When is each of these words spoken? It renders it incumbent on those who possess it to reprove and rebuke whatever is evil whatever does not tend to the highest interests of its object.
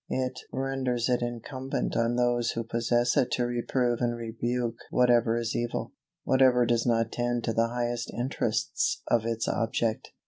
It 0.09 0.39
renders 0.51 1.07
it 1.09 1.21
incumbent 1.21 1.95
on 1.95 2.15
those 2.15 2.53
who 2.53 2.63
possess 2.63 3.15
it 3.15 3.29
to 3.33 3.45
reprove 3.45 3.99
and 4.01 4.15
rebuke 4.17 4.79
whatever 4.89 5.37
is 5.37 5.55
evil 5.55 5.91
whatever 6.23 6.65
does 6.65 6.87
not 6.87 7.11
tend 7.11 7.43
to 7.43 7.53
the 7.53 7.67
highest 7.67 8.11
interests 8.11 9.03
of 9.11 9.27
its 9.27 9.47
object. 9.47 10.09